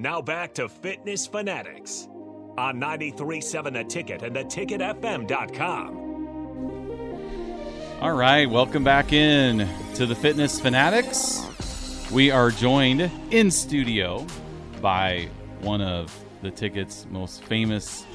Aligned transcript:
Now 0.00 0.22
back 0.22 0.54
to 0.54 0.68
Fitness 0.68 1.26
Fanatics 1.26 2.06
on 2.56 2.78
937 2.78 3.74
The 3.74 3.82
Ticket 3.82 4.22
and 4.22 4.36
theticketfm.com. 4.36 5.98
All 8.00 8.12
right, 8.12 8.48
welcome 8.48 8.84
back 8.84 9.12
in 9.12 9.68
to 9.94 10.06
the 10.06 10.14
Fitness 10.14 10.60
Fanatics. 10.60 11.44
We 12.12 12.30
are 12.30 12.52
joined 12.52 13.10
in 13.32 13.50
studio 13.50 14.24
by 14.80 15.28
one 15.62 15.80
of 15.80 16.16
the 16.42 16.52
ticket's 16.52 17.04
most 17.10 17.42
famous 17.42 18.06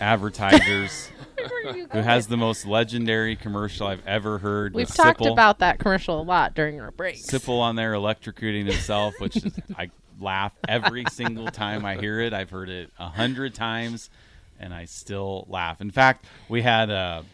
advertisers 0.00 1.10
who 1.90 1.98
has 1.98 2.28
the 2.28 2.36
most 2.36 2.64
legendary 2.64 3.34
commercial 3.34 3.88
I've 3.88 4.06
ever 4.06 4.38
heard. 4.38 4.74
We've 4.74 4.86
talked 4.86 5.18
Sipple. 5.18 5.32
about 5.32 5.58
that 5.58 5.80
commercial 5.80 6.20
a 6.20 6.22
lot 6.22 6.54
during 6.54 6.80
our 6.80 6.92
break. 6.92 7.16
Sipple 7.16 7.58
on 7.58 7.74
there 7.74 7.92
electrocuting 7.94 8.66
himself, 8.66 9.14
which 9.18 9.36
is, 9.36 9.52
I 9.76 9.90
laugh 10.20 10.52
every 10.68 11.04
single 11.10 11.46
time 11.48 11.84
I 11.84 11.96
hear 11.96 12.20
it. 12.20 12.32
I've 12.32 12.50
heard 12.50 12.68
it 12.68 12.90
a 12.98 13.08
hundred 13.08 13.54
times, 13.54 14.10
and 14.58 14.72
I 14.72 14.84
still 14.84 15.46
laugh. 15.48 15.80
In 15.80 15.90
fact, 15.90 16.26
we 16.48 16.62
had 16.62 16.90
a 16.90 17.24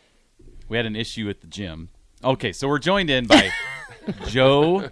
we 0.69 0.77
had 0.77 0.87
an 0.87 0.97
issue 0.97 1.29
at 1.29 1.41
the 1.41 1.47
gym. 1.47 1.89
Okay, 2.25 2.53
so 2.53 2.69
we're 2.69 2.79
joined 2.79 3.11
in 3.11 3.27
by 3.27 3.51
Joe 4.29 4.91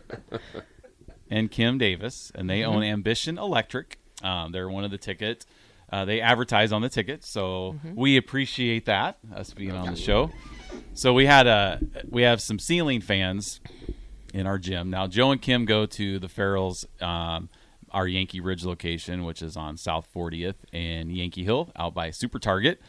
and 1.30 1.50
Kim 1.50 1.78
Davis, 1.78 2.30
and 2.34 2.48
they 2.48 2.64
own 2.64 2.82
Ambition 2.82 3.38
Electric. 3.38 3.98
Um, 4.22 4.52
they're 4.52 4.68
one 4.68 4.84
of 4.84 4.90
the 4.90 4.98
ticket. 4.98 5.46
Uh, 5.92 6.04
they 6.04 6.20
advertise 6.20 6.72
on 6.72 6.82
the 6.82 6.88
ticket, 6.88 7.24
so 7.24 7.78
we 7.94 8.16
appreciate 8.16 8.86
that 8.86 9.18
us 9.34 9.52
being 9.52 9.72
on 9.72 9.90
the 9.90 9.96
show. 10.00 10.30
So 10.94 11.12
we 11.12 11.26
had 11.26 11.46
a 11.46 11.80
we 12.08 12.22
have 12.22 12.40
some 12.40 12.58
ceiling 12.58 13.00
fans 13.00 13.60
in 14.32 14.46
our 14.46 14.58
gym. 14.58 14.90
Now, 14.90 15.06
Joe 15.06 15.30
and 15.30 15.40
Kim 15.40 15.64
go 15.64 15.86
to 15.86 16.18
the 16.18 16.28
Farrell's, 16.28 16.84
um, 17.00 17.48
our 17.94 18.08
Yankee 18.08 18.40
Ridge 18.40 18.64
location, 18.64 19.24
which 19.24 19.40
is 19.40 19.56
on 19.56 19.76
South 19.76 20.08
40th 20.14 20.56
and 20.72 21.10
Yankee 21.10 21.44
Hill, 21.44 21.70
out 21.76 21.94
by 21.94 22.10
Super 22.10 22.38
Target. 22.40 22.80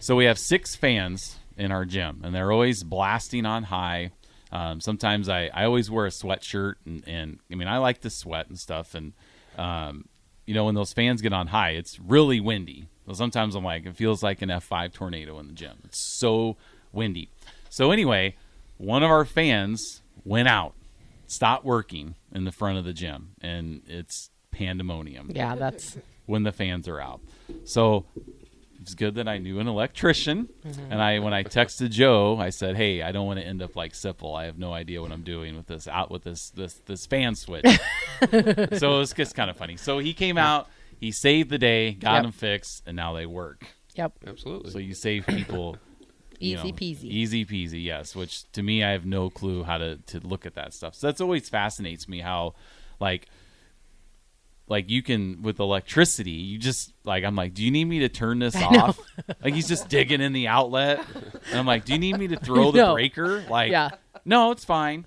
So 0.00 0.14
we 0.14 0.26
have 0.26 0.38
six 0.38 0.76
fans 0.76 1.38
in 1.56 1.72
our 1.72 1.84
gym, 1.84 2.20
and 2.22 2.34
they're 2.34 2.52
always 2.52 2.82
blasting 2.82 3.46
on 3.46 3.64
high. 3.64 4.12
Um, 4.52 4.80
sometimes 4.80 5.28
I, 5.28 5.50
I 5.52 5.64
always 5.64 5.90
wear 5.90 6.06
a 6.06 6.10
sweatshirt, 6.10 6.74
and, 6.84 7.02
and 7.06 7.38
I 7.50 7.54
mean 7.54 7.68
I 7.68 7.78
like 7.78 8.02
to 8.02 8.10
sweat 8.10 8.48
and 8.48 8.58
stuff. 8.58 8.94
And 8.94 9.14
um, 9.56 10.04
you 10.46 10.54
know 10.54 10.66
when 10.66 10.74
those 10.74 10.92
fans 10.92 11.22
get 11.22 11.32
on 11.32 11.48
high, 11.48 11.70
it's 11.70 11.98
really 11.98 12.38
windy. 12.38 12.86
So 13.06 13.14
sometimes 13.14 13.54
I'm 13.54 13.64
like, 13.64 13.86
it 13.86 13.96
feels 13.96 14.22
like 14.22 14.42
an 14.42 14.50
F5 14.50 14.92
tornado 14.92 15.38
in 15.38 15.46
the 15.46 15.52
gym. 15.52 15.78
It's 15.84 15.98
so 15.98 16.56
windy. 16.92 17.30
So 17.70 17.90
anyway, 17.90 18.36
one 18.78 19.02
of 19.02 19.10
our 19.10 19.24
fans 19.24 20.02
went 20.24 20.48
out, 20.48 20.74
stopped 21.26 21.64
working 21.64 22.14
in 22.32 22.44
the 22.44 22.52
front 22.52 22.78
of 22.78 22.84
the 22.84 22.92
gym, 22.92 23.30
and 23.40 23.82
it's 23.86 24.30
pandemonium 24.54 25.30
yeah, 25.34 25.54
that's 25.54 25.98
when 26.26 26.42
the 26.42 26.52
fans 26.52 26.88
are 26.88 27.00
out. 27.00 27.20
So 27.64 28.06
it's 28.80 28.94
good 28.94 29.14
that 29.14 29.26
I 29.26 29.38
knew 29.38 29.60
an 29.60 29.66
electrician, 29.66 30.48
mm-hmm. 30.66 30.92
and 30.92 31.00
I 31.00 31.18
when 31.18 31.32
I 31.32 31.42
texted 31.42 31.90
Joe, 31.90 32.36
I 32.38 32.50
said, 32.50 32.76
"Hey, 32.76 33.00
I 33.00 33.12
don't 33.12 33.26
want 33.26 33.40
to 33.40 33.46
end 33.46 33.62
up 33.62 33.76
like 33.76 33.94
Sipple. 33.94 34.38
I 34.38 34.44
have 34.44 34.58
no 34.58 34.74
idea 34.74 35.00
what 35.00 35.10
I'm 35.10 35.22
doing 35.22 35.56
with 35.56 35.66
this 35.66 35.88
out 35.88 36.10
with 36.10 36.22
this 36.24 36.50
this 36.50 36.74
this 36.84 37.06
fan 37.06 37.34
switch." 37.34 37.64
so 38.78 39.00
it's 39.00 39.14
just 39.14 39.34
kind 39.34 39.48
of 39.48 39.56
funny. 39.56 39.78
So 39.78 40.00
he 40.00 40.12
came 40.12 40.36
out, 40.36 40.68
he 41.00 41.12
saved 41.12 41.48
the 41.48 41.56
day, 41.58 41.92
got 41.92 42.14
Yep. 42.16 42.22
them 42.24 42.32
fixed, 42.32 42.82
and 42.86 42.94
now 42.94 43.14
they 43.14 43.24
work. 43.24 43.64
yep, 43.94 44.12
Absolutely. 44.26 44.70
So 44.70 44.78
you 44.78 44.92
save 44.94 45.26
people. 45.26 45.78
you 46.38 46.58
easy 46.58 46.72
know, 46.72 46.76
peasy. 46.76 47.04
Easy 47.04 47.46
peasy, 47.46 47.82
yes. 47.84 48.14
Which 48.14 48.50
to 48.52 48.62
me, 48.62 48.84
I 48.84 48.90
have 48.90 49.06
no 49.06 49.30
clue 49.30 49.62
how 49.62 49.78
to 49.78 49.96
to 49.96 50.20
look 50.20 50.44
at 50.44 50.56
that 50.56 50.74
stuff. 50.74 50.94
So 50.94 51.06
that's 51.06 51.22
always 51.22 51.48
fascinates 51.48 52.06
me 52.06 52.20
how, 52.20 52.52
like, 53.00 53.28
like 54.66 54.88
you 54.90 55.02
can 55.02 55.42
with 55.42 55.60
electricity, 55.60 56.30
you 56.30 56.58
just 56.58 56.92
like 57.04 57.24
I'm 57.24 57.36
like, 57.36 57.54
do 57.54 57.62
you 57.64 57.70
need 57.70 57.84
me 57.84 58.00
to 58.00 58.08
turn 58.08 58.38
this 58.38 58.56
off? 58.62 58.98
like 59.42 59.54
he's 59.54 59.68
just 59.68 59.88
digging 59.88 60.20
in 60.20 60.32
the 60.32 60.48
outlet, 60.48 61.04
and 61.50 61.58
I'm 61.58 61.66
like, 61.66 61.84
do 61.84 61.92
you 61.92 61.98
need 61.98 62.18
me 62.18 62.28
to 62.28 62.36
throw 62.36 62.70
the 62.72 62.78
No. 62.78 62.94
breaker? 62.94 63.44
Like, 63.48 63.70
Yeah. 63.70 63.90
no, 64.24 64.50
it's 64.50 64.64
fine. 64.64 65.06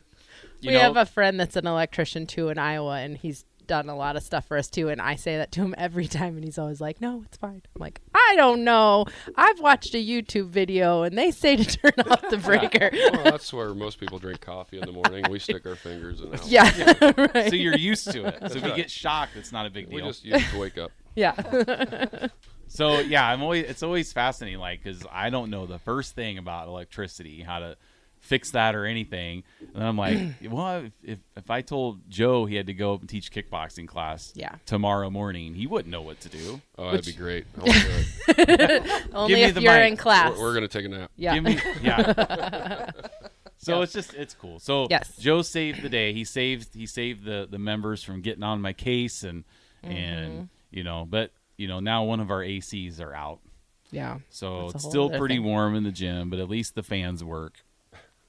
You 0.62 0.70
we 0.70 0.74
know, 0.74 0.82
have 0.82 0.98
a 0.98 1.06
friend 1.06 1.40
that's 1.40 1.56
an 1.56 1.68
electrician 1.68 2.26
too 2.28 2.50
in 2.50 2.58
Iowa, 2.58 2.98
and 3.00 3.18
he's 3.18 3.46
done 3.68 3.90
a 3.90 3.96
lot 3.96 4.16
of 4.16 4.24
stuff 4.24 4.48
for 4.48 4.58
us 4.58 4.68
too. 4.68 4.90
And 4.90 5.02
I 5.02 5.16
say 5.16 5.38
that 5.38 5.52
to 5.54 5.62
him 5.62 5.76
every 5.78 6.08
time, 6.08 6.36
and 6.36 6.44
he's 6.44 6.58
always 6.58 6.82
like, 6.82 7.02
"No, 7.02 7.24
it's 7.26 7.38
fine." 7.38 7.62
I'm 7.76 7.80
like, 7.80 8.02
"I 8.14 8.34
don't 8.36 8.64
know. 8.64 9.06
I've 9.36 9.60
watched 9.60 9.94
a 9.94 9.98
YouTube 9.98 10.50
video, 10.50 11.04
and 11.04 11.18
they 11.18 11.32
say 11.32 11.56
to 11.56 11.66
turn 11.78 11.94
off 12.10 12.22
the 12.30 12.38
breaker." 12.38 12.90
well, 13.14 13.24
that's 13.24 13.52
where 13.54 13.74
most 13.74 14.00
people 14.00 14.20
drink 14.20 14.42
coffee 14.42 14.80
in 14.80 14.86
the 14.86 14.92
morning. 14.92 15.26
We 15.30 15.40
stick 15.40 15.66
our 15.66 15.76
fingers 15.76 16.22
in. 16.22 16.34
out. 16.34 16.48
yeah, 16.48 17.12
right. 17.34 17.50
so 17.50 17.56
you're 17.56 17.78
used 17.78 18.12
to 18.12 18.26
it. 18.26 18.52
So 18.52 18.58
if 18.58 18.66
you 18.66 18.76
get 18.76 18.90
shocked, 18.90 19.36
it's 19.36 19.52
not 19.52 19.66
a 19.66 19.70
big 19.70 19.90
deal. 19.90 19.96
We 19.96 20.02
just 20.02 20.26
use 20.26 20.42
it 20.42 20.52
to 20.52 20.60
wake 20.60 20.78
up. 20.78 20.92
yeah. 21.16 22.30
So 22.68 23.00
yeah, 23.00 23.28
I'm 23.28 23.42
always 23.42 23.66
it's 23.66 23.84
always 23.84 24.12
fascinating, 24.12 24.60
like 24.60 24.84
because 24.84 25.06
I 25.12 25.30
don't 25.30 25.50
know 25.50 25.66
the 25.66 25.80
first 25.80 26.16
thing 26.16 26.38
about 26.38 26.68
electricity, 26.68 27.42
how 27.42 27.60
to 27.60 27.78
fix 28.28 28.52
that 28.52 28.76
or 28.76 28.86
anything, 28.86 29.44
and 29.74 29.84
I'm 29.84 29.98
like, 29.98 30.18
well, 30.52 30.84
if, 30.86 30.92
if 31.04 31.20
if 31.36 31.50
I 31.50 31.62
told 31.62 32.10
Joe 32.10 32.46
he 32.46 32.56
had 32.56 32.68
to 32.68 32.74
go 32.74 32.94
up 32.94 33.00
and 33.02 33.10
teach 33.10 33.32
kickboxing 33.32 33.88
class, 33.88 34.32
Yeah. 34.36 34.56
tomorrow 34.66 35.10
morning, 35.10 35.54
he 35.56 35.66
wouldn't 35.68 35.92
know 35.92 36.02
what 36.02 36.20
to 36.22 36.30
do. 36.30 36.62
Oh, 36.78 36.92
that'd 36.92 37.06
be 37.06 37.14
great. 37.14 37.46
I 37.60 37.64
do 37.66 37.72
it. 38.30 39.08
Only 39.14 39.34
me 39.36 39.44
if 39.44 39.56
the 39.56 39.62
you're 39.62 39.74
mic. 39.74 39.92
in 39.92 39.98
class. 39.98 40.34
We're, 40.38 40.42
we're 40.44 40.54
gonna 40.54 40.68
take 40.68 40.86
a 40.86 40.90
nap. 40.90 41.12
yeah. 41.16 41.34
Give 41.36 41.44
me, 41.44 41.60
yeah. 41.82 42.92
So 43.60 43.82
it's 43.82 43.92
just 43.92 44.14
it's 44.14 44.34
cool. 44.36 44.60
So 44.60 44.88
Yes. 44.90 45.18
Joe 45.18 45.42
saved 45.42 45.82
the 45.82 45.90
day. 45.90 46.14
He 46.14 46.24
saved 46.24 46.74
he 46.76 46.86
saved 46.86 47.26
the 47.26 47.48
the 47.50 47.58
members 47.58 48.04
from 48.04 48.22
getting 48.22 48.44
on 48.44 48.62
my 48.62 48.74
case 48.74 49.24
and 49.24 49.44
Mm-hmm. 49.84 49.92
and 49.96 50.50
you 50.72 50.84
know, 50.84 51.06
but 51.10 51.32
you 51.58 51.68
know 51.68 51.80
now 51.80 52.04
one 52.04 52.20
of 52.20 52.30
our 52.32 52.42
ACs 52.42 53.00
are 53.02 53.14
out. 53.14 53.40
yeah. 53.92 54.20
So 54.30 54.70
it's 54.70 54.84
still 54.84 55.10
pretty 55.10 55.36
thing. 55.36 55.44
warm 55.44 55.76
in 55.76 55.84
the 55.84 55.92
gym, 55.92 56.30
but 56.30 56.40
at 56.40 56.50
least 56.50 56.76
the 56.76 56.84
fans 56.84 57.24
work. 57.24 57.64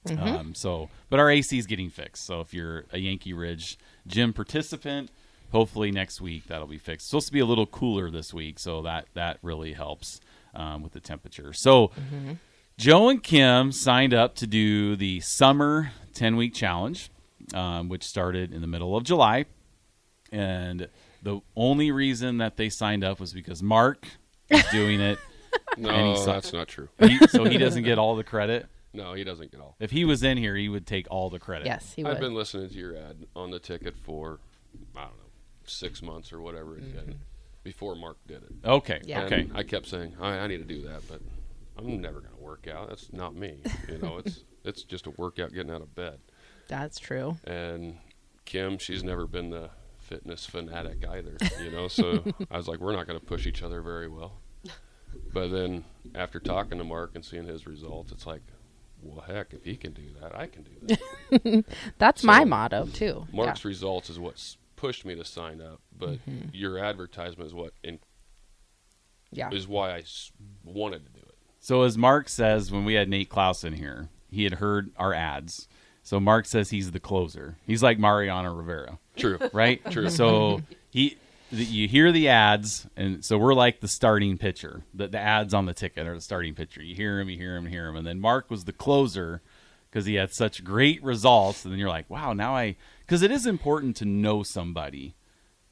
Mm-hmm. 0.07 0.23
Um, 0.23 0.55
so, 0.55 0.89
but 1.11 1.19
our 1.19 1.31
AC 1.31 1.59
is 1.59 1.67
getting 1.67 1.91
fixed. 1.91 2.25
So 2.25 2.41
if 2.41 2.55
you're 2.55 2.85
a 2.93 2.99
Yankee 2.99 3.33
Ridge 3.33 3.79
gym 4.07 4.33
participant, 4.33 5.11
hopefully 5.53 5.91
next 5.91 6.21
week 6.21 6.47
that'll 6.47 6.67
be 6.67 6.79
fixed. 6.79 7.05
It's 7.05 7.11
supposed 7.11 7.27
to 7.27 7.33
be 7.33 7.41
a 7.41 7.47
little 7.47 7.67
cooler 7.67 8.11
this 8.11 8.33
week, 8.33 8.59
so 8.59 8.83
that 8.83 9.07
that 9.15 9.39
really 9.43 9.73
helps 9.73 10.21
um, 10.55 10.83
with 10.83 10.93
the 10.93 11.01
temperature. 11.01 11.53
So. 11.53 11.89
Mm-hmm. 11.89 12.33
Joe 12.79 13.09
and 13.09 13.21
Kim 13.21 13.73
signed 13.73 14.15
up 14.15 14.37
to 14.37 14.47
do 14.47 14.95
the 14.95 15.19
summer 15.19 15.91
10 16.15 16.37
week 16.37 16.55
challenge, 16.55 17.11
um, 17.53 17.89
which 17.89 18.05
started 18.05 18.53
in 18.53 18.61
the 18.61 18.69
middle 18.69 18.97
of 18.97 19.03
July. 19.03 19.47
And 20.31 20.89
the 21.23 21.41
only 21.57 21.91
reason 21.91 22.39
that 22.39 22.57
they 22.57 22.69
signed 22.69 23.03
up 23.03 23.19
was 23.19 23.33
because 23.33 23.63
Mark 23.63 24.07
is 24.49 24.65
doing 24.71 25.01
it. 25.01 25.19
No, 25.77 26.25
that's 26.25 26.53
not 26.53 26.67
true. 26.67 26.89
He, 26.99 27.19
so 27.29 27.45
he 27.45 27.57
doesn't 27.57 27.85
get 27.85 27.99
all 27.99 28.17
the 28.17 28.25
credit. 28.25 28.67
No, 28.93 29.13
he 29.13 29.25
doesn't 29.25 29.51
get 29.51 29.61
all. 29.61 29.77
If 29.79 29.91
he 29.91 30.05
was 30.05 30.23
in 30.23 30.39
here, 30.39 30.57
he 30.57 30.69
would 30.69 30.87
take 30.87 31.07
all 31.11 31.31
the 31.31 31.39
credit. 31.39 31.67
Yes, 31.67 31.93
he 31.93 32.03
would. 32.03 32.13
I've 32.13 32.21
been 32.21 32.35
listening 32.35 32.71
to 32.71 32.75
your 32.75 32.97
ad 32.97 33.27
on 33.37 33.51
the 33.51 33.59
ticket 33.59 33.97
for 33.97 34.41
I 34.97 35.03
don't 35.03 35.11
know 35.11 35.25
six 35.65 36.03
months 36.03 36.33
or 36.33 36.41
whatever 36.41 36.77
it's 36.79 36.87
been 36.87 37.05
mm-hmm. 37.05 37.23
before 37.63 37.95
Mark 37.95 38.17
did 38.27 38.43
it. 38.43 38.53
Okay. 38.65 39.01
Yeah. 39.05 39.25
Okay. 39.25 39.49
I 39.55 39.63
kept 39.63 39.87
saying 39.87 40.17
I, 40.21 40.39
I 40.39 40.47
need 40.47 40.59
to 40.59 40.65
do 40.65 40.83
that, 40.89 41.03
but 41.09 41.21
I'm 41.77 42.01
never 42.01 42.21
gonna 42.21 42.41
work 42.41 42.67
out. 42.67 42.89
That's 42.89 43.13
not 43.13 43.35
me. 43.35 43.63
You 43.89 43.99
know, 43.99 44.19
it's 44.19 44.45
it's 44.65 44.83
just 44.83 45.07
a 45.07 45.11
workout 45.11 45.53
getting 45.53 45.71
out 45.71 45.83
of 45.83 45.95
bed. 45.95 46.19
That's 46.69 46.99
true. 46.99 47.37
And 47.45 47.99
Kim, 48.45 48.79
she's 48.79 49.05
never 49.05 49.27
been 49.27 49.51
the 49.51 49.71
fitness 49.99 50.47
fanatic 50.47 51.05
either, 51.09 51.37
you 51.63 51.71
know. 51.71 51.89
So 51.89 52.25
I 52.51 52.57
was 52.57 52.69
like, 52.69 52.81
we're 52.81 52.97
not 52.97 53.07
going 53.07 53.19
to 53.19 53.25
push 53.25 53.47
each 53.47 53.63
other 53.63 53.83
very 53.83 54.09
well. 54.09 54.41
But 55.33 55.49
then 55.49 55.85
after 56.15 56.41
talking 56.41 56.79
to 56.79 56.85
Mark 56.85 57.13
and 57.15 57.25
seeing 57.25 57.47
his 57.47 57.67
results, 57.67 58.13
it's 58.13 58.27
like, 58.27 58.43
well, 59.03 59.25
heck, 59.27 59.53
if 59.53 59.65
he 59.65 59.77
can 59.77 59.93
do 59.93 60.03
that, 60.21 60.35
I 60.37 60.47
can 60.47 60.65
do 60.65 60.97
that. 61.31 61.65
That's 61.99 62.25
my 62.25 62.45
motto 62.45 62.87
too. 62.87 63.27
Mark's 63.33 63.65
results 63.65 64.11
is 64.11 64.19
what's 64.19 64.57
pushed 64.77 65.05
me 65.05 65.15
to 65.15 65.25
sign 65.25 65.61
up, 65.61 65.81
but 65.97 66.25
mm-hmm. 66.29 66.49
your 66.53 66.79
advertisement 66.79 67.49
is 67.49 67.55
what 67.55 67.73
in, 67.83 67.99
yeah. 69.33 69.51
is 69.51 69.67
why 69.67 69.91
I 69.91 70.05
wanted 70.65 71.05
to 71.07 71.13
do 71.13 71.21
it. 71.21 71.35
So 71.61 71.83
as 71.83 71.99
Mark 71.99 72.29
says, 72.29 72.71
when 72.71 72.85
we 72.85 72.95
had 72.95 73.09
Nate 73.09 73.29
Klaus 73.29 73.65
in 73.65 73.75
here, 73.75 74.09
he 74.31 74.45
had 74.45 74.55
heard 74.55 74.91
our 74.97 75.13
ads. 75.13 75.69
So 76.03 76.21
Mark 76.21 76.47
says 76.47 76.71
he's 76.71 76.93
the 76.93 77.01
closer. 77.01 77.59
He's 77.67 77.83
like 77.83 77.99
Mariano 77.99 78.55
Rivera. 78.55 78.99
True. 79.17 79.39
right? 79.53 79.85
True. 79.91 80.09
So 80.09 80.63
he, 80.91 81.19
the, 81.51 81.65
you 81.65 81.89
hear 81.89 82.13
the 82.13 82.29
ads, 82.29 82.87
and 82.97 83.25
so 83.25 83.39
we're 83.39 83.55
like 83.55 83.81
the 83.81 83.89
starting 83.89 84.39
pitcher. 84.39 84.83
The, 84.95 85.09
the 85.09 85.19
ads 85.19 85.55
on 85.55 85.67
the 85.67 85.75
ticket 85.75 86.07
are 86.07 86.15
the 86.15 86.21
starting 86.21 86.55
pitcher. 86.55 86.83
You 86.83 86.95
hear 86.95 87.21
him, 87.21 87.29
you 87.29 87.37
hear 87.37 87.57
him, 87.57 87.65
you 87.65 87.71
hear 87.71 87.89
him, 87.89 87.97
and 87.97 88.07
then 88.07 88.21
Mark 88.21 88.51
was 88.51 88.65
the 88.65 88.73
closer 88.73 89.43
because 89.91 90.05
he 90.07 90.15
had 90.15 90.33
such 90.33 90.63
great 90.65 91.03
results. 91.03 91.65
And 91.65 91.73
then 91.73 91.79
you're 91.79 91.89
like, 91.89 92.09
wow, 92.11 92.33
now 92.33 92.55
I 92.55 92.77
because 93.01 93.23
it 93.23 93.31
is 93.31 93.47
important 93.47 93.97
to 93.97 94.05
know 94.05 94.43
somebody 94.43 95.15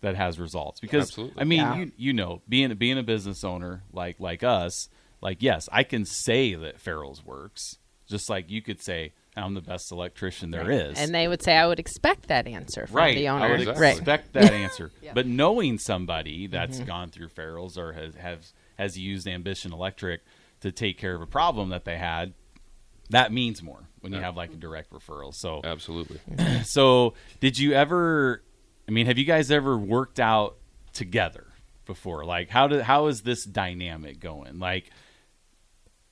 that 0.01 0.15
has 0.15 0.39
results 0.39 0.79
because 0.81 1.09
Absolutely. 1.09 1.41
I 1.41 1.45
mean 1.45 1.59
Yeah. 1.59 1.77
you 1.77 1.93
you 1.97 2.13
know 2.13 2.43
being 2.49 2.73
being 2.75 2.99
a 2.99 3.03
business 3.03 3.43
owner 3.43 3.83
like 3.93 4.21
like 4.21 4.43
us 4.45 4.89
like 5.23 5.39
yes 5.41 5.69
I 5.73 5.85
can 5.85 6.05
say 6.05 6.55
that 6.55 6.79
Farrell's 6.81 7.25
works 7.25 7.79
just 8.07 8.29
like 8.31 8.51
you 8.51 8.61
could 8.63 8.81
say 8.83 9.13
I'm 9.37 9.55
the 9.55 9.61
best 9.61 9.93
electrician 9.93 10.51
there 10.51 10.71
is. 10.71 10.99
And 10.99 11.15
they 11.15 11.29
would 11.29 11.43
say, 11.43 11.57
I 11.57 11.67
would 11.67 11.79
expect 11.79 12.29
that 12.29 12.47
answer 12.47 12.87
from 12.87 12.97
right. 12.97 13.15
the 13.15 13.29
owner. 13.29 13.45
I 13.45 13.51
would 13.51 13.61
Exactly. 13.61 13.89
Expect 13.89 14.33
that 14.33 14.53
answer. 14.53 14.91
Yeah. 15.03 15.13
But 15.15 15.27
knowing 15.27 15.79
somebody 15.79 16.47
that's 16.47 16.79
Mm-hmm. 16.79 16.87
gone 16.87 17.11
through 17.11 17.29
Farrell's 17.29 17.77
or 17.79 17.93
has, 17.93 18.15
has 18.15 18.53
has 18.79 18.99
used 18.99 19.27
Ambition 19.29 19.73
Electric 19.73 20.23
to 20.61 20.73
take 20.73 20.99
care 20.99 21.15
of 21.15 21.23
a 21.23 21.27
problem 21.27 21.69
that 21.71 21.85
they 21.85 21.97
had, 21.97 22.35
that 23.11 23.33
means 23.33 23.63
more 23.63 23.89
when 24.01 24.13
you 24.13 24.21
have 24.21 24.37
like 24.37 24.53
a 24.53 24.57
direct 24.57 24.91
referral. 24.91 25.35
So 25.35 25.61
Absolutely. 25.65 26.21
so 26.65 27.15
did 27.41 27.59
you 27.59 27.73
ever 27.73 28.43
I 28.89 28.91
mean, 28.93 29.07
have 29.07 29.19
you 29.19 29.25
guys 29.25 29.51
ever 29.51 29.77
worked 29.77 30.19
out 30.21 30.57
together 30.93 31.47
before? 31.85 32.25
Like 32.25 32.49
how 32.49 32.69
did 32.69 32.83
how 32.83 33.07
is 33.07 33.23
this 33.23 33.45
dynamic 33.45 34.19
going? 34.19 34.59
Like 34.59 34.91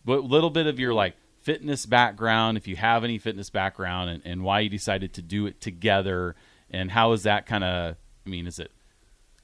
what 0.05 0.25
little 0.25 0.51
bit 0.51 0.67
of 0.67 0.79
your 0.79 0.93
like 0.93 1.15
fitness 1.45 1.87
background, 1.87 2.57
if 2.57 2.67
you 2.67 2.75
have 2.77 3.05
any 3.05 3.19
fitness 3.19 3.51
background 3.51 4.09
and, 4.11 4.23
and 4.25 4.43
why 4.43 4.61
you 4.61 4.69
decided 4.71 5.13
to 5.15 5.23
do 5.23 5.47
it 5.47 5.61
together 5.61 6.35
and 6.71 6.91
how 6.91 7.13
is 7.13 7.23
that 7.25 7.47
kind 7.47 7.63
of 7.63 7.97
I 8.27 8.29
mean, 8.31 8.47
is 8.47 8.59
it 8.59 8.73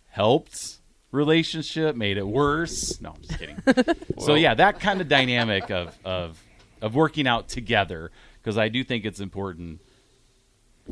helped 0.09 0.79
relationship, 1.13 1.95
made 1.97 2.17
it 2.17 2.27
worse? 2.27 3.01
No, 3.01 3.11
I'm 3.17 3.23
just 3.23 3.39
kidding. 3.39 3.63
so 4.19 4.35
yeah, 4.35 4.55
that 4.55 4.81
kind 4.81 5.01
of 5.01 5.09
dynamic 5.09 5.71
of 5.71 5.97
of 6.05 6.43
of 6.81 6.95
working 6.95 7.27
out 7.29 7.49
together 7.49 8.11
because 8.43 8.57
I 8.57 8.69
do 8.69 8.83
think 8.83 9.05
it's 9.05 9.21
important 9.21 9.81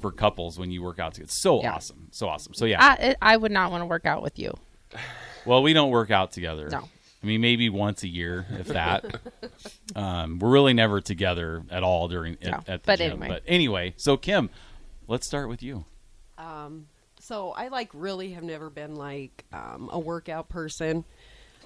for 0.01 0.13
couples 0.13 0.59
when 0.59 0.71
you 0.71 0.83
work 0.83 0.99
out 0.99 1.15
together. 1.15 1.25
It's 1.25 1.41
so 1.41 1.63
Yeah. 1.63 1.73
awesome, 1.73 2.09
so 2.11 2.29
awesome. 2.29 2.53
So 2.55 2.67
yeah, 2.67 2.79
I, 2.81 3.17
I 3.23 3.37
would 3.37 3.51
not 3.53 3.71
want 3.71 3.81
to 3.83 3.87
work 3.87 4.05
out 4.05 4.23
with 4.23 4.39
you. 4.39 4.53
well, 5.47 5.63
we 5.63 5.73
don't 5.73 5.91
work 5.91 6.11
out 6.11 6.33
together. 6.33 6.69
No. 6.71 6.89
I 7.23 7.27
mean 7.27 7.41
maybe 7.41 7.69
once 7.69 8.03
a 8.05 8.09
year, 8.09 8.47
if 8.51 8.69
that. 8.69 9.05
um, 9.97 10.39
we're 10.39 10.51
really 10.51 10.73
never 10.75 11.01
together 11.01 11.65
at 11.71 11.83
all 11.83 12.09
during 12.09 12.35
at, 12.43 12.51
No, 12.51 12.57
at 12.69 12.83
the 12.83 12.87
but 12.87 12.99
gym. 12.99 13.11
anyway. 13.13 13.29
But 13.29 13.43
anyway, 13.47 13.95
so 13.97 14.17
Kim, 14.17 14.51
let's 15.09 15.27
start 15.27 15.49
with 15.49 15.63
you. 15.63 15.85
Um, 16.37 16.87
so 17.19 17.51
I 17.51 17.69
like 17.69 17.91
really 17.93 18.33
have 18.33 18.45
never 18.45 18.71
been 18.71 18.95
like 18.95 19.45
um, 19.53 19.91
a 19.93 19.99
workout 19.99 20.49
person. 20.49 21.05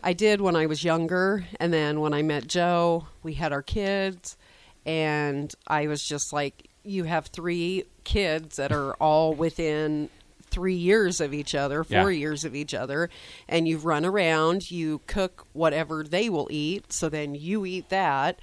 I 0.02 0.14
did 0.14 0.40
when 0.40 0.56
I 0.56 0.66
was 0.66 0.82
younger, 0.82 1.44
and 1.60 1.72
then 1.72 2.00
when 2.00 2.12
I 2.12 2.22
met 2.22 2.46
Joe, 2.48 3.06
we 3.22 3.34
had 3.34 3.52
our 3.52 3.62
kids, 3.62 4.36
and 4.84 5.52
I 5.68 5.86
was 5.86 6.02
just 6.02 6.32
like, 6.32 6.68
you 6.82 7.04
have 7.04 7.26
three 7.26 7.84
kids 8.02 8.56
that 8.56 8.72
are 8.72 8.94
all 8.94 9.32
within 9.34 10.08
three 10.52 10.74
years 10.76 11.20
of 11.20 11.34
each 11.34 11.54
other, 11.54 11.82
four 11.82 12.12
Yeah. 12.12 12.20
years 12.20 12.44
of 12.44 12.54
each 12.54 12.74
other, 12.74 13.10
and 13.48 13.66
you 13.66 13.78
run 13.78 14.04
around, 14.04 14.70
you 14.70 15.00
cook 15.08 15.46
whatever 15.52 16.04
they 16.04 16.28
will 16.28 16.46
eat, 16.50 16.92
so 16.92 17.08
then 17.08 17.34
you 17.34 17.66
eat 17.66 17.88
that, 17.88 18.38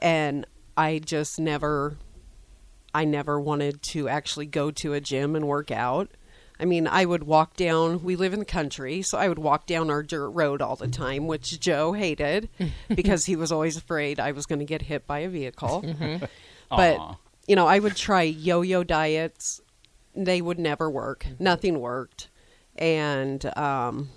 and 0.00 0.46
I 0.76 0.98
just 0.98 1.40
never 1.40 1.96
I 2.94 3.04
never 3.04 3.38
wanted 3.38 3.82
to 3.82 4.08
actually 4.08 4.46
go 4.46 4.70
to 4.70 4.94
a 4.94 5.00
gym 5.02 5.36
and 5.36 5.46
work 5.46 5.70
out. 5.70 6.10
I 6.58 6.64
mean, 6.64 6.86
I 6.86 7.04
would 7.04 7.24
walk 7.24 7.54
down, 7.54 8.02
we 8.02 8.16
live 8.16 8.32
in 8.32 8.38
the 8.38 8.46
country, 8.46 9.02
so 9.02 9.18
I 9.18 9.28
would 9.28 9.38
walk 9.38 9.66
down 9.66 9.90
our 9.90 10.02
dirt 10.02 10.30
road 10.30 10.62
all 10.62 10.76
the 10.76 10.88
time, 10.88 11.26
which 11.26 11.60
Joe 11.60 11.92
hated 11.92 12.48
because 12.88 13.26
he 13.26 13.36
was 13.36 13.52
always 13.52 13.76
afraid 13.76 14.18
I 14.18 14.32
was 14.32 14.46
going 14.46 14.60
to 14.60 14.64
get 14.64 14.80
hit 14.80 15.06
by 15.06 15.18
a 15.18 15.28
vehicle. 15.28 15.82
Mm-hmm. 15.82 16.24
But, 16.70 16.96
Aw. 16.96 17.16
you 17.46 17.54
know, 17.56 17.66
I 17.66 17.78
would 17.78 17.96
try 17.96 18.22
yo 18.22 18.62
yo 18.62 18.82
diets. 18.82 19.60
They 20.16 20.40
would 20.40 20.58
never 20.58 20.90
work, 20.90 21.26
nothing 21.38 21.78
worked. 21.80 22.30
And 22.76 23.56
um, 23.56 24.10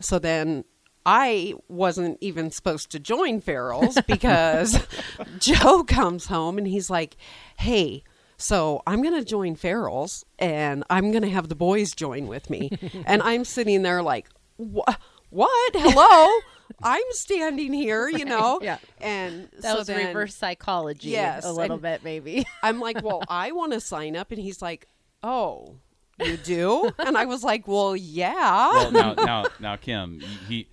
so 0.00 0.18
then 0.18 0.64
I 1.06 1.54
wasn't 1.68 2.18
even 2.20 2.50
supposed 2.50 2.90
to 2.90 2.98
join 2.98 3.40
Farrell's 3.40 3.98
because 4.06 4.86
Joe 5.38 5.82
comes 5.82 6.26
home 6.26 6.58
and 6.58 6.66
he's 6.66 6.90
like, 6.90 7.16
"Hey, 7.58 8.04
so 8.36 8.82
I'm 8.86 9.02
going 9.02 9.14
to 9.14 9.24
join 9.24 9.56
Farrell's 9.56 10.24
and 10.38 10.84
I'm 10.90 11.10
going 11.10 11.22
to 11.22 11.30
have 11.30 11.48
the 11.48 11.56
boys 11.56 11.92
join 11.94 12.26
with 12.26 12.50
me." 12.50 12.70
and 13.06 13.22
I'm 13.22 13.44
sitting 13.44 13.82
there 13.82 14.02
like, 14.02 14.28
"What? 14.56 14.98
What? 15.30 15.72
Hello?" 15.74 16.40
I'm 16.82 17.02
standing 17.10 17.72
here, 17.72 18.10
you 18.10 18.26
know. 18.26 18.60
Yeah. 18.62 18.76
And 19.00 19.48
That 19.60 19.62
so 19.62 19.78
was 19.78 19.86
then 19.86 20.08
reverse 20.08 20.34
psychology 20.34 21.08
Yes, 21.08 21.46
a 21.46 21.52
little 21.52 21.78
bit, 21.78 22.04
maybe. 22.04 22.46
I'm 22.62 22.78
like, 22.80 23.02
"Well, 23.02 23.22
I 23.28 23.52
want 23.52 23.72
to 23.72 23.80
sign 23.80 24.14
up." 24.14 24.30
And 24.30 24.38
he's 24.38 24.60
like, 24.60 24.86
"Oh, 25.22 25.76
you 26.20 26.36
do?" 26.36 26.90
and 26.98 27.16
I 27.16 27.24
was 27.24 27.44
like, 27.44 27.66
"Well, 27.68 27.96
yeah." 27.96 28.70
Well, 28.70 28.90
now, 28.92 29.14
now, 29.14 29.44
now, 29.60 29.76
Kim, 29.76 30.20
he 30.48 30.68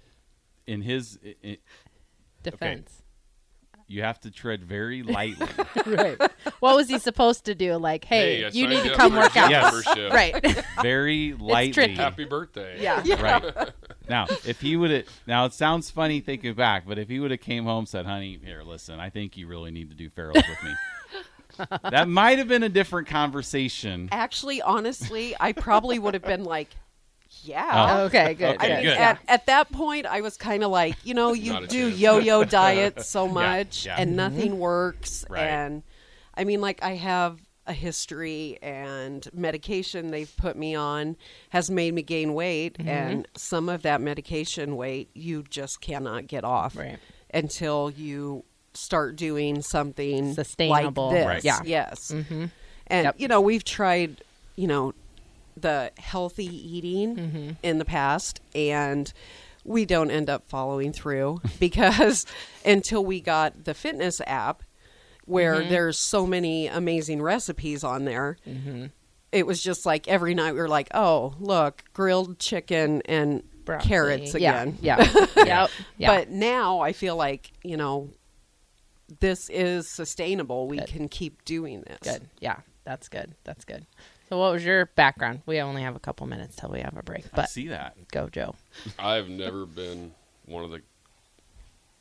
in 0.67 0.81
his 0.81 1.19
i 1.43 1.57
Defense. 2.43 3.01
you 3.87 4.03
have 4.03 4.19
to 4.19 4.29
tread 4.29 4.63
very 4.63 5.01
lightly. 5.01 5.47
right. 5.87 6.19
What 6.59 6.75
was 6.75 6.87
he 6.87 6.99
supposed 6.99 7.45
to 7.45 7.55
do? 7.55 7.75
Like, 7.77 8.05
hey, 8.05 8.43
Hey, 8.43 8.49
you 8.51 8.67
need 8.67 8.83
to 8.83 8.93
come 8.95 9.15
work 9.15 9.35
out. 9.35 9.49
Yes. 9.49 9.83
right. 10.11 10.63
very 10.83 11.33
lightly. 11.33 11.73
tricky. 11.73 11.95
Happy 11.95 12.25
birthday. 12.25 12.81
yeah. 12.81 13.01
Right. 13.19 13.71
Now, 14.07 14.27
if 14.45 14.61
he 14.61 14.77
would 14.77 14.91
have 14.91 15.05
now 15.25 15.45
it 15.45 15.53
sounds 15.53 15.89
funny 15.89 16.19
thinking 16.19 16.53
back, 16.53 16.83
but 16.87 16.99
if 16.99 17.09
he 17.09 17.19
would 17.19 17.31
have 17.31 17.41
came 17.41 17.63
home 17.65 17.87
said, 17.87 18.05
"Honey, 18.05 18.39
here, 18.43 18.61
listen, 18.61 18.99
I 18.99 19.09
think 19.09 19.37
you 19.37 19.47
really 19.47 19.71
need 19.71 19.89
to 19.89 19.95
do 19.95 20.09
Farrell's 20.11 20.35
with 20.47 20.63
me." 20.63 20.71
That 21.57 22.07
might 22.07 22.37
have 22.37 22.47
been 22.47 22.63
a 22.63 22.69
different 22.69 23.07
conversation. 23.07 24.09
Actually, 24.11 24.61
honestly, 24.61 25.35
I 25.39 25.51
probably 25.51 25.99
would 25.99 26.13
have 26.13 26.23
been 26.23 26.43
like, 26.43 26.69
"Yeah." 27.43 27.97
Oh. 27.99 28.03
Okay, 28.05 28.33
good. 28.33 28.55
Okay, 28.55 28.73
I 28.73 28.75
mean, 28.75 28.83
good. 28.83 28.97
At, 28.97 29.19
at 29.27 29.45
that 29.47 29.71
point, 29.71 30.05
I 30.05 30.21
was 30.21 30.37
kind 30.37 30.63
of 30.63 30.71
like, 30.71 30.95
you 31.03 31.13
know, 31.13 31.33
you 31.33 31.65
do 31.67 31.89
chance. 31.89 31.99
yo-yo 31.99 32.43
diets 32.45 33.07
so 33.07 33.27
much, 33.27 33.85
yeah. 33.85 33.95
and 33.97 34.09
mm-hmm. 34.09 34.17
nothing 34.17 34.59
works. 34.59 35.25
Right. 35.29 35.41
And 35.41 35.83
I 36.35 36.43
mean, 36.43 36.61
like, 36.61 36.83
I 36.83 36.95
have 36.95 37.39
a 37.67 37.73
history, 37.73 38.59
and 38.61 39.27
medication 39.33 40.11
they've 40.11 40.35
put 40.37 40.55
me 40.55 40.75
on 40.75 41.15
has 41.49 41.71
made 41.71 41.93
me 41.93 42.03
gain 42.03 42.33
weight, 42.33 42.77
mm-hmm. 42.77 42.87
and 42.87 43.27
some 43.35 43.69
of 43.69 43.81
that 43.81 44.01
medication 44.01 44.75
weight 44.75 45.09
you 45.13 45.43
just 45.49 45.81
cannot 45.81 46.27
get 46.27 46.43
off 46.43 46.75
Right. 46.75 46.99
until 47.33 47.89
you 47.89 48.43
start 48.77 49.15
doing 49.15 49.61
something 49.61 50.33
Sustainable. 50.33 51.07
Like 51.07 51.15
this. 51.15 51.25
Right. 51.27 51.43
Yeah. 51.43 51.59
Yes. 51.65 52.11
Mm-hmm. 52.11 52.45
And 52.87 53.05
Yep. 53.05 53.15
you 53.17 53.27
know, 53.27 53.41
we've 53.41 53.63
tried, 53.63 54.21
you 54.55 54.67
know, 54.67 54.93
the 55.57 55.91
healthy 55.97 56.45
eating 56.45 57.15
Mm-hmm. 57.15 57.49
in 57.63 57.77
the 57.77 57.85
past 57.85 58.41
and 58.53 59.11
we 59.63 59.85
don't 59.85 60.11
end 60.11 60.29
up 60.29 60.47
following 60.47 60.91
through 60.93 61.41
because 61.59 62.25
until 62.63 63.03
we 63.03 63.19
got 63.21 63.63
the 63.65 63.73
fitness 63.73 64.21
app 64.27 64.61
where 65.25 65.55
Mm-hmm. 65.55 65.69
there's 65.69 65.97
so 65.97 66.27
many 66.27 66.67
amazing 66.67 67.21
recipes 67.21 67.83
on 67.83 68.05
there. 68.05 68.37
It 69.31 69.45
was 69.47 69.61
just 69.61 69.85
like 69.85 70.07
every 70.07 70.33
night 70.35 70.53
we 70.53 70.59
were 70.59 70.69
like, 70.69 70.87
"Oh, 70.93 71.33
look, 71.39 71.83
grilled 71.93 72.37
chicken 72.39 73.01
and 73.05 73.43
Broccoli. 73.65 73.87
carrots 73.89 74.33
Yeah, 74.35 74.61
again." 74.61 74.77
Yeah. 74.81 75.25
yep. 75.35 75.69
Yeah. 75.97 76.15
But 76.15 76.29
now 76.29 76.79
I 76.79 76.93
feel 76.93 77.15
like, 77.17 77.51
you 77.63 77.75
know, 77.75 78.11
this 79.19 79.49
is 79.49 79.87
sustainable. 79.89 80.67
We 80.67 80.77
Good. 80.77 80.87
can 80.87 81.09
keep 81.09 81.43
doing 81.45 81.81
this. 81.87 81.99
good. 82.01 82.27
Yeah. 82.39 82.57
That's 82.85 83.09
good. 83.09 83.33
That's 83.43 83.65
good. 83.65 83.85
So, 84.29 84.37
what 84.39 84.53
was 84.53 84.63
your 84.63 84.85
background? 84.87 85.41
We 85.45 85.59
only 85.59 85.81
have 85.81 85.95
a 85.95 85.99
couple 85.99 86.25
minutes 86.27 86.55
till 86.55 86.69
we 86.69 86.81
have 86.81 86.95
a 86.97 87.03
break, 87.03 87.25
I 87.25 87.29
but 87.35 87.49
see 87.49 87.67
that. 87.69 87.95
go, 88.11 88.27
Joe. 88.29 88.55
I've 88.99 89.27
never 89.29 89.65
been 89.65 90.11
one 90.45 90.63
of 90.63 90.69
the 90.71 90.81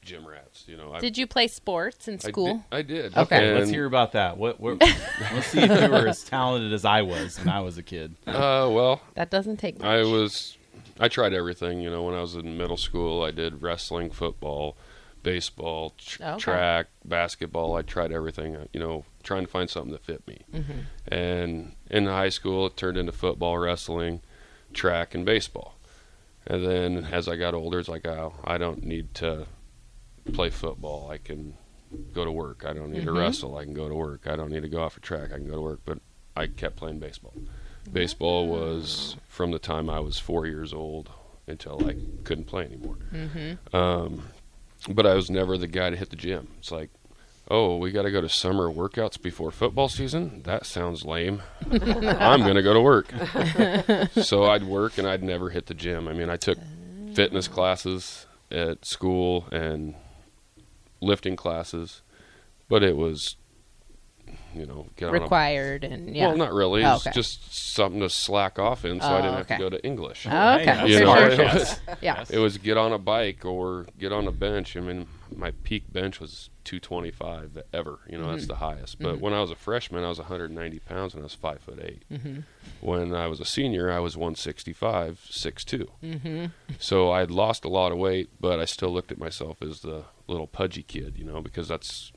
gym 0.03 0.27
rats. 0.27 0.65
You 0.67 0.77
know, 0.77 0.93
I, 0.93 1.01
Did 1.01 1.17
you 1.17 1.27
play 1.27 1.49
sports 1.49 2.07
in 2.09 2.15
I 2.15 2.19
school? 2.19 2.55
did, 2.55 2.65
I 2.71 2.83
did. 2.83 3.17
Okay. 3.17 3.55
Let's 3.55 3.71
hear 3.71 3.87
about 3.87 4.13
that. 4.13 4.37
What, 4.37 4.61
what 4.61 4.79
let's 5.33 5.47
see 5.49 5.61
if 5.61 5.71
you 5.83 5.89
were 5.91 6.07
as 6.07 6.23
talented 6.25 6.73
as 6.73 6.85
I 6.85 7.03
was 7.03 7.39
when 7.39 7.49
I 7.49 7.61
was 7.61 7.79
a 7.79 7.83
kid. 7.83 8.15
Uh, 8.27 8.69
well, 8.71 9.01
That 9.15 9.31
doesn't 9.31 9.57
take 9.59 9.79
much. 9.79 9.87
I 9.87 10.03
was. 10.03 10.57
I 11.01 11.09
tried 11.09 11.33
everything. 11.33 11.81
You 11.81 11.91
know, 11.91 12.03
when 12.03 12.15
I 12.15 12.21
was 12.21 12.35
in 12.37 12.57
middle 12.59 12.77
school, 12.77 13.23
I 13.23 13.31
did 13.31 13.63
wrestling, 13.63 14.11
football, 14.11 14.77
baseball, 15.25 15.95
tr- 15.99 16.23
Okay. 16.23 16.39
track, 16.39 16.87
basketball. 17.05 17.75
I 17.75 17.83
tried 17.83 18.13
everything. 18.13 18.55
uh, 18.55 18.67
You 18.73 18.79
know, 18.79 19.05
trying 19.25 19.45
to 19.45 19.51
find 19.51 19.69
something 19.69 19.91
that 19.91 20.05
fit 20.05 20.25
me. 20.29 20.43
Mm-hmm. 20.53 20.79
And 21.13 21.73
in 21.91 22.07
high 22.07 22.29
school, 22.29 22.67
it 22.67 22.77
turned 22.77 22.97
into 22.97 23.11
football, 23.11 23.59
wrestling, 23.59 24.21
track, 24.73 25.15
and 25.17 25.25
baseball. 25.25 25.75
And 26.47 26.65
then 26.65 27.07
as 27.11 27.27
I 27.27 27.35
got 27.37 27.55
older, 27.55 27.81
it's 27.81 27.89
like, 27.89 28.07
oh, 28.07 28.35
I 28.45 28.59
don't 28.59 28.85
need 28.85 29.15
to 29.15 29.47
play 30.33 30.51
football. 30.51 31.11
I 31.11 31.19
can 31.19 31.55
go 32.13 32.25
to 32.25 32.31
work. 32.31 32.65
I 32.67 32.73
don't 32.73 32.91
need 32.93 33.03
Mhm. 33.03 33.07
to 33.07 33.13
wrestle. 33.13 33.57
I 33.57 33.65
can 33.65 33.75
go 33.75 33.89
to 33.89 33.95
work. 33.95 34.27
I 34.27 34.37
don't 34.37 34.51
need 34.53 34.63
to 34.63 34.69
go 34.69 34.83
off 34.83 34.97
a 34.97 35.01
track. 35.01 35.33
I 35.33 35.37
can 35.39 35.47
go 35.49 35.55
to 35.55 35.61
work. 35.63 35.81
But 35.85 35.99
I 36.37 36.47
kept 36.47 36.77
playing 36.77 36.99
baseball. 37.01 37.35
Baseball 37.91 38.47
was 38.47 39.17
from 39.29 39.51
the 39.53 39.59
time 39.59 39.89
I 39.91 40.01
was 40.01 40.19
four 40.19 40.47
years 40.47 40.73
old 40.73 41.11
until 41.47 41.87
I 41.89 41.97
couldn't 42.25 42.45
play 42.47 42.65
anymore. 42.65 42.97
Mm-hmm. 43.13 43.77
Um, 43.77 44.29
but 44.89 45.07
I 45.07 45.15
was 45.15 45.31
never 45.31 45.57
the 45.57 45.67
guy 45.67 45.91
to 45.91 45.97
hit 45.97 46.11
the 46.11 46.17
gym. 46.17 46.49
It's 46.59 46.71
like, 46.73 46.91
oh, 47.51 47.77
we 47.77 47.91
got 47.91 48.03
to 48.03 48.11
go 48.11 48.21
to 48.21 48.29
summer 48.29 48.71
workouts 48.71 49.21
before 49.21 49.51
football 49.51 49.89
season. 49.89 50.43
That 50.45 50.67
sounds 50.67 51.05
lame. 51.05 51.43
I'm 51.71 52.41
going 52.41 52.55
to 52.55 52.63
go 52.63 52.75
to 52.75 52.81
work. 52.81 53.13
so 54.25 54.45
I'd 54.45 54.65
work 54.65 54.99
and 54.99 55.07
I'd 55.07 55.23
never 55.23 55.51
hit 55.51 55.67
the 55.67 55.75
gym. 55.75 56.09
I 56.09 56.13
mean, 56.13 56.31
I 56.31 56.37
took 56.37 56.59
fitness 57.15 57.49
classes 57.49 58.27
at 58.51 58.85
school 58.85 59.47
and 59.53 59.95
lifting 61.01 61.37
classes, 61.37 62.03
but 62.69 62.83
it 62.83 62.97
was 62.97 63.37
you 64.55 64.67
know, 64.67 64.87
get 64.97 65.07
on 65.09 65.13
Required 65.15 65.85
and 65.85 66.15
yeah. 66.15 66.29
Well, 66.29 66.37
not 66.37 66.53
really. 66.53 66.85
Oh, 66.85 66.95
It's 66.97 67.07
okay. 67.07 67.15
just 67.15 67.55
something 67.55 68.01
to 68.01 68.09
slack 68.11 68.59
off 68.59 68.85
in, 68.85 69.01
so 69.01 69.07
I 69.07 69.19
Oh, 69.19 69.23
didn't 69.23 69.37
have 69.37 69.47
to 69.49 69.59
go 69.59 69.69
to 69.71 69.85
English. 69.85 70.27
Oh, 70.31 70.55
okay. 70.59 70.87
You 70.89 71.01
know, 71.01 71.15
sure. 71.17 71.29
it 71.29 71.39
Yes. 71.39 71.81
was, 71.87 71.97
Yeah. 72.03 72.25
it 72.31 72.39
was 72.39 72.59
get 72.59 72.77
on 72.77 72.93
a 72.93 72.99
bike 72.99 73.45
or 73.45 73.87
get 73.99 74.13
on 74.13 74.27
a 74.27 74.33
bench. 74.33 74.77
I 74.77 74.81
mean, 74.81 75.07
my 75.35 75.51
peak 75.65 75.93
bench 75.93 76.21
was 76.21 76.51
225 76.65 77.63
ever. 77.73 77.99
You 78.09 78.19
know, 78.19 78.25
Mm-hmm. 78.25 78.33
that's 78.33 78.47
the 78.47 78.55
highest. 78.57 78.99
But 79.01 79.21
when 79.21 79.33
I 79.33 79.41
was 79.41 79.51
a 79.51 79.57
freshman, 79.57 80.05
I 80.05 80.09
was 80.09 80.19
190 80.19 80.79
pounds 80.81 81.15
and 81.15 81.23
I 81.23 81.25
was 81.25 81.35
five 81.35 81.61
foot 81.61 81.79
8 81.83 82.03
Mm-hmm. 82.13 82.41
When 82.81 83.15
I 83.15 83.27
was 83.29 83.41
a 83.41 83.45
senior, 83.45 83.91
I 83.91 83.99
was 83.99 84.17
165, 84.17 85.21
6'2". 85.31 85.89
Mm-hmm. 86.03 86.45
So 86.79 87.11
I 87.11 87.21
had 87.21 87.31
lost 87.31 87.65
a 87.65 87.69
lot 87.69 87.93
of 87.93 87.99
weight, 87.99 88.29
but 88.41 88.61
I 88.61 88.65
still 88.67 88.91
looked 88.91 89.11
at 89.11 89.19
myself 89.19 89.63
as 89.63 89.81
the 89.81 90.05
little 90.27 90.47
pudgy 90.47 90.83
kid, 90.83 91.17
you 91.19 91.25
know, 91.25 91.41
because 91.41 91.69
that's 91.69 92.13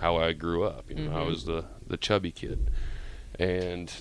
how 0.00 0.16
I 0.16 0.32
grew 0.32 0.64
up. 0.64 0.88
You 0.90 0.96
know, 0.96 1.10
I 1.12 1.20
Mm-hmm. 1.20 1.28
was 1.30 1.44
the 1.44 1.64
the 1.86 1.96
chubby 1.96 2.30
kid, 2.32 2.70
and 3.38 3.92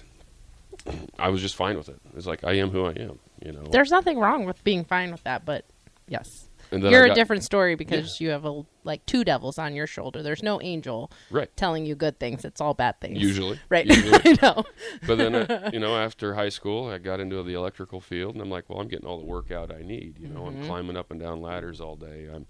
I 1.19 1.29
was 1.29 1.41
just 1.41 1.55
fine 1.55 1.77
with 1.77 1.89
it. 1.89 1.99
It's 2.15 2.27
like 2.27 2.43
I 2.43 2.53
am 2.53 2.69
who 2.69 2.85
I 2.85 2.91
am, 2.91 3.19
you 3.43 3.51
know. 3.51 3.63
There's 3.71 3.91
nothing 3.91 4.19
wrong 4.19 4.45
with 4.45 4.63
being 4.63 4.85
fine 4.85 5.11
with 5.11 5.23
that, 5.23 5.45
but 5.45 5.65
yes. 6.07 6.45
And 6.69 6.83
You're 6.83 7.03
I 7.03 7.05
a 7.05 7.07
got- 7.09 7.15
different 7.15 7.43
story 7.45 7.75
because 7.75 8.19
you 8.19 8.29
have 8.31 8.43
a 8.43 8.65
like 8.83 9.05
two 9.05 9.23
devils 9.23 9.57
on 9.57 9.73
your 9.73 9.87
shoulder. 9.87 10.21
There's 10.21 10.43
no 10.43 10.61
angel 10.61 11.09
right. 11.31 11.49
telling 11.55 11.85
you 11.85 11.95
good 11.95 12.19
things. 12.19 12.43
It's 12.43 12.59
all 12.59 12.73
bad 12.73 12.99
things. 12.99 13.21
Usually, 13.21 13.57
Right. 13.69 13.85
Usually. 13.85 14.19
I 14.25 14.35
know. 14.41 14.63
but 15.07 15.17
then, 15.17 15.33
uh, 15.33 15.69
you 15.73 15.79
know, 15.79 15.95
after 15.95 16.33
high 16.35 16.49
school, 16.49 16.89
I 16.89 16.97
got 16.97 17.21
into 17.21 17.41
the 17.41 17.53
electrical 17.53 18.01
field, 18.01 18.33
and 18.33 18.41
I'm 18.41 18.49
like, 18.49 18.69
well, 18.69 18.81
I'm 18.81 18.89
getting 18.89 19.07
all 19.07 19.17
the 19.17 19.25
workout 19.25 19.73
I 19.73 19.81
need. 19.81 20.17
You 20.19 20.27
know, 20.27 20.41
Mm-hmm. 20.41 20.61
I'm 20.63 20.67
climbing 20.67 20.97
up 20.97 21.09
and 21.09 21.21
down 21.21 21.41
ladders 21.41 21.79
all 21.79 21.95
day. 21.95 22.27
I'm 22.33 22.47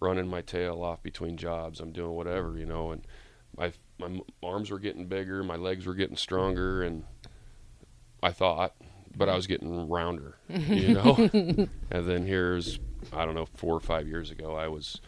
running 0.00 0.28
my 0.28 0.40
tail 0.42 0.82
off 0.82 1.02
between 1.02 1.36
jobs. 1.36 1.80
I'm 1.80 1.92
doing 1.92 2.12
whatever, 2.12 2.56
you 2.58 2.66
know, 2.66 2.90
and 2.92 3.02
my 3.56 3.72
my 3.98 4.20
arms 4.42 4.70
were 4.70 4.78
getting 4.78 5.06
bigger, 5.06 5.42
my 5.42 5.56
legs 5.56 5.86
were 5.86 5.94
getting 5.94 6.16
stronger, 6.16 6.82
and 6.82 7.04
I 8.22 8.30
thought, 8.30 8.74
but 9.16 9.28
I 9.28 9.34
was 9.34 9.46
getting 9.46 9.88
rounder, 9.88 10.36
you 10.48 10.94
know. 10.94 11.14
and 11.90 12.08
then 12.08 12.26
here's, 12.26 12.78
I 13.12 13.24
don't 13.24 13.34
know, 13.34 13.46
four 13.56 13.74
or 13.74 13.80
five 13.80 14.06
years 14.06 14.30
ago, 14.30 14.54
I 14.54 14.68
was. 14.68 15.00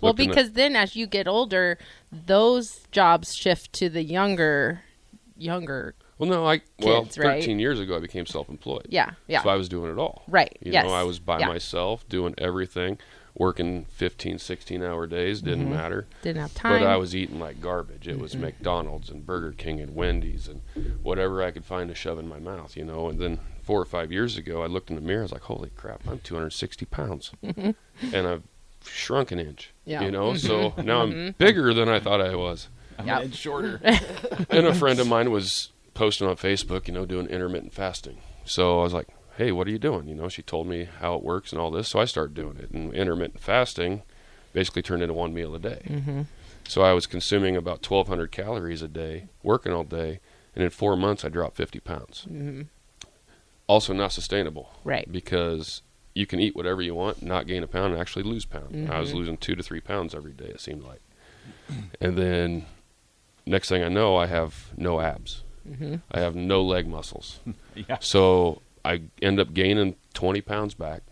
Well, 0.00 0.12
looking 0.12 0.28
at- 0.30 0.34
because 0.36 0.52
then 0.52 0.76
as 0.76 0.94
you 0.94 1.06
get 1.06 1.26
older, 1.26 1.78
those 2.12 2.86
jobs 2.92 3.34
shift 3.34 3.72
to 3.74 3.88
the 3.88 4.02
younger, 4.04 4.82
younger. 5.38 5.94
well, 6.18 6.28
no, 6.28 6.46
I 6.46 6.60
well, 6.80 7.02
kids, 7.04 7.18
right? 7.18 7.40
13 7.40 7.58
years 7.58 7.80
ago, 7.80 7.96
I 7.96 8.00
became 8.00 8.26
self-employed. 8.26 8.86
Yeah, 8.90 9.12
yeah. 9.26 9.42
So 9.42 9.48
I 9.48 9.56
was 9.56 9.68
doing 9.68 9.90
it 9.90 9.98
all. 9.98 10.22
Right, 10.28 10.56
You 10.60 10.72
yes, 10.72 10.84
know, 10.86 10.92
I 10.92 11.02
was 11.02 11.18
by 11.18 11.40
yeah. 11.40 11.48
myself 11.48 12.06
doing 12.08 12.34
everything, 12.38 12.98
working 13.36 13.84
15, 13.90 14.38
16 14.38 14.82
hour 14.82 15.06
days, 15.06 15.42
didn't 15.42 15.64
Mm-hmm. 15.66 15.70
matter. 15.74 16.06
Didn't 16.22 16.40
have 16.40 16.54
time. 16.54 16.80
But 16.80 16.86
I 16.86 16.96
was 16.96 17.14
eating 17.14 17.38
like 17.38 17.60
garbage. 17.60 18.08
It 18.08 18.18
was 18.18 18.34
McDonald's 18.34 19.10
and 19.10 19.24
Burger 19.26 19.52
King 19.52 19.80
and 19.80 19.94
Wendy's 19.94 20.48
and 20.48 20.62
whatever 21.02 21.42
I 21.42 21.50
could 21.50 21.64
find 21.64 21.88
to 21.90 21.94
shove 21.94 22.18
in 22.18 22.28
my 22.28 22.38
mouth, 22.38 22.76
you 22.76 22.84
know. 22.84 23.08
And 23.08 23.18
then 23.20 23.38
four 23.62 23.80
or 23.80 23.84
five 23.84 24.10
years 24.10 24.36
ago, 24.36 24.62
I 24.62 24.66
looked 24.66 24.88
in 24.90 24.96
the 24.96 25.02
mirror. 25.02 25.20
I 25.20 25.22
was 25.24 25.32
like, 25.32 25.42
"Holy 25.42 25.70
crap! 25.70 26.00
I'm 26.08 26.18
260 26.20 26.86
pounds, 26.86 27.32
and 27.42 27.74
I've 28.26 28.42
shrunk 28.84 29.32
an 29.32 29.38
inch." 29.38 29.72
Yeah. 29.84 30.02
You 30.02 30.10
know, 30.10 30.34
so 30.34 30.72
now 30.82 31.02
I'm 31.02 31.34
bigger 31.38 31.74
than 31.74 31.88
I 31.88 32.00
thought 32.00 32.20
I 32.20 32.34
was. 32.36 32.68
I'm 32.98 33.06
Yep. 33.06 33.32
shorter. 33.34 33.80
And 34.48 34.66
a 34.66 34.74
friend 34.74 34.98
of 34.98 35.06
mine 35.08 35.30
was 35.30 35.70
posting 35.94 36.26
on 36.26 36.36
Facebook, 36.36 36.88
you 36.88 36.94
know, 36.94 37.04
doing 37.04 37.26
intermittent 37.26 37.72
fasting. 37.74 38.18
So 38.44 38.80
I 38.80 38.82
was 38.82 38.92
like, 38.94 39.08
hey, 39.36 39.52
what 39.52 39.66
are 39.66 39.70
you 39.70 39.78
doing? 39.78 40.08
You 40.08 40.14
know, 40.14 40.28
she 40.28 40.42
told 40.42 40.66
me 40.66 40.88
how 41.00 41.14
it 41.14 41.22
works 41.22 41.52
and 41.52 41.60
all 41.60 41.70
this. 41.70 41.88
So 41.88 42.00
I 42.00 42.04
started 42.04 42.34
doing 42.34 42.56
it. 42.56 42.70
And 42.70 42.92
intermittent 42.94 43.40
fasting 43.40 44.02
basically 44.52 44.82
turned 44.82 45.02
into 45.02 45.14
one 45.14 45.34
meal 45.34 45.54
a 45.54 45.58
day. 45.58 45.82
Mm-hmm. 45.86 46.22
So 46.66 46.82
I 46.82 46.92
was 46.92 47.06
consuming 47.06 47.56
about 47.56 47.88
1,200 47.88 48.32
calories 48.32 48.82
a 48.82 48.88
day, 48.88 49.28
working 49.42 49.72
all 49.72 49.84
day. 49.84 50.20
And 50.54 50.64
in 50.64 50.70
four 50.70 50.96
months, 50.96 51.24
I 51.24 51.28
dropped 51.28 51.56
50 51.56 51.80
pounds. 51.80 52.26
Mm-hmm. 52.28 52.62
Also, 53.66 53.92
not 53.92 54.12
sustainable. 54.12 54.70
Right. 54.84 55.10
Because 55.10 55.82
you 56.14 56.26
can 56.26 56.40
eat 56.40 56.56
whatever 56.56 56.80
you 56.80 56.94
want, 56.94 57.22
not 57.22 57.46
gain 57.46 57.62
a 57.62 57.66
pound, 57.66 57.92
and 57.92 58.00
actually 58.00 58.22
lose 58.22 58.46
pound. 58.46 58.90
I 58.90 59.00
was 59.00 59.12
losing 59.12 59.36
two 59.36 59.54
to 59.54 59.62
three 59.62 59.80
pounds 59.80 60.14
every 60.14 60.32
day, 60.32 60.46
it 60.46 60.60
seemed 60.60 60.82
like. 60.82 61.02
And 62.00 62.16
then 62.16 62.64
next 63.44 63.68
thing 63.68 63.82
I 63.82 63.88
know, 63.88 64.16
I 64.16 64.26
have 64.26 64.72
no 64.76 65.00
abs. 65.00 65.42
I 66.10 66.20
have 66.20 66.34
no 66.34 66.62
leg 66.62 66.86
muscles. 66.86 67.40
yeah. 67.74 67.98
So 68.00 68.62
I 68.86 69.02
end 69.20 69.40
up 69.40 69.52
gaining 69.52 69.96
20 70.14 70.40
pounds 70.42 70.74
back, 70.74 71.02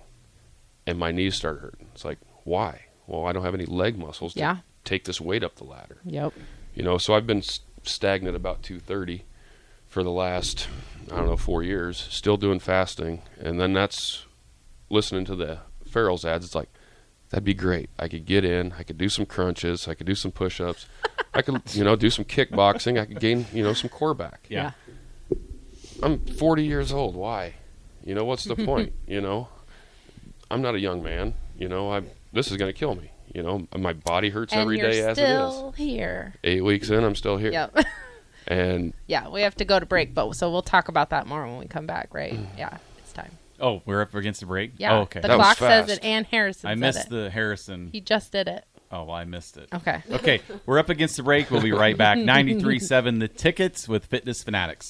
and 0.87 0.99
my 0.99 1.11
knees 1.11 1.35
start 1.35 1.61
hurting. 1.61 1.89
It's 1.95 2.05
like, 2.05 2.19
why? 2.45 2.83
Well, 3.07 3.27
I 3.27 3.33
don't 3.33 3.43
have 3.45 3.55
any 3.55 3.67
leg 3.67 3.99
muscles 3.99 4.35
to 4.35 4.41
Yeah. 4.41 4.57
take 4.85 5.05
this 5.05 5.21
weight 5.21 5.43
up 5.43 5.57
the 5.57 5.65
ladder. 5.65 5.99
Yep. 6.05 6.33
You 6.75 6.83
know, 6.83 6.99
so 6.99 7.15
I've 7.15 7.27
been 7.27 7.43
stagnant 7.83 8.37
about 8.37 8.63
230 8.63 9.25
for 9.89 10.03
the 10.03 10.11
last, 10.11 10.69
I 11.11 11.17
don't 11.17 11.27
know, 11.27 11.37
four 11.37 11.63
years, 11.63 11.99
still 12.11 12.37
doing 12.37 12.59
fasting. 12.61 13.23
And 13.39 13.61
then 13.61 13.73
that's 13.73 14.25
listening 14.91 15.25
to 15.27 15.37
the 15.37 15.59
Farrell's 15.87 16.25
ads. 16.25 16.45
It's 16.47 16.55
like, 16.55 16.69
that'd 17.31 17.45
be 17.45 17.55
great. 17.55 17.91
I 17.99 18.09
could 18.09 18.25
get 18.25 18.45
in, 18.45 18.73
I 18.79 18.83
could 18.85 18.99
do 18.99 19.09
some 19.09 19.27
crunches, 19.27 19.87
I 19.89 19.95
could 19.95 20.07
do 20.07 20.15
some 20.15 20.33
push 20.33 20.61
ups, 20.61 20.87
I 21.33 21.43
could, 21.43 21.61
you 21.73 21.85
know, 21.85 21.97
do 21.97 22.11
some 22.11 22.25
kickboxing, 22.25 23.01
I 23.01 23.05
could 23.07 23.21
gain, 23.21 23.47
you 23.53 23.63
know, 23.63 23.73
some 23.73 23.91
core 23.91 24.15
back. 24.15 24.47
Yeah. 24.49 24.73
I'm 26.03 26.19
40 26.21 26.65
years 26.65 26.93
old. 26.93 27.15
Why? 27.15 27.55
You 28.05 28.15
know, 28.15 28.25
what's 28.25 28.45
the 28.45 28.57
point? 28.57 28.93
You 29.07 29.21
know, 29.21 29.49
I'm 30.51 30.63
not 30.63 30.75
a 30.75 30.81
young 30.81 31.03
man. 31.03 31.35
You 31.59 31.69
know, 31.69 31.93
I 31.93 32.03
this 32.33 32.51
is 32.51 32.57
going 32.57 32.73
to 32.73 32.79
kill 32.79 32.95
me. 32.95 33.11
You 33.35 33.43
know, 33.43 33.67
my 33.77 33.93
body 33.93 34.31
hurts 34.31 34.53
And 34.53 34.63
every 34.63 34.79
you're 34.79 34.87
as 34.89 34.97
it 34.97 35.15
still 35.17 35.73
here. 35.73 36.35
Eight 36.45 36.63
weeks 36.63 36.91
in, 36.91 37.03
I'm 37.03 37.15
still 37.17 37.37
here. 37.37 37.53
Yep. 37.53 37.79
And 38.47 38.93
yeah, 39.07 39.31
we 39.31 39.41
have 39.41 39.55
to 39.57 39.65
go 39.65 39.81
to 39.81 39.87
break, 39.87 40.13
but 40.15 40.35
so 40.35 40.51
we'll 40.51 40.61
talk 40.61 40.89
about 40.89 41.09
that 41.11 41.27
more 41.27 41.47
when 41.47 41.57
we 41.57 41.65
come 41.67 41.87
back, 41.87 42.13
right? 42.13 42.35
Mm. 42.35 42.47
Yeah, 42.59 42.77
it's 42.99 43.13
time. 43.13 43.31
Oh, 43.59 43.81
we're 43.87 44.03
up 44.03 44.15
against 44.15 44.41
the 44.41 44.47
break. 44.47 44.73
Yeah. 44.77 44.97
Oh, 44.99 45.01
okay. 45.03 45.21
The 45.21 45.29
That 45.29 45.39
was 45.39 45.47
clock 45.47 45.57
says 45.59 45.87
fast. 45.87 46.05
it, 46.05 46.05
and 46.05 46.27
Harrison 46.27 46.69
I 46.69 46.75
said 46.75 46.81
missed 46.81 47.07
it. 47.07 47.11
the 47.11 47.31
Harrison. 47.31 47.89
He 47.91 48.03
just 48.03 48.33
did 48.33 48.49
it. 48.49 48.67
Oh, 48.93 49.05
well, 49.05 49.17
I 49.17 49.25
missed 49.25 49.57
it. 49.57 49.69
Okay. 49.73 50.03
Okay, 50.11 50.41
we're 50.67 50.79
up 50.79 50.91
against 50.91 51.17
the 51.17 51.23
break. 51.23 51.51
We'll 51.51 51.63
be 51.63 51.73
right 51.73 51.97
back. 51.97 52.19
93.7 52.19 53.19
The 53.19 53.29
Tickets 53.29 53.89
with 53.89 54.05
Fitness 54.05 54.43
Fanatics. 54.45 54.83